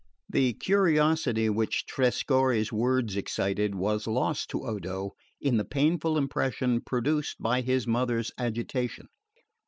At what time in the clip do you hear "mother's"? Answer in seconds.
7.85-8.31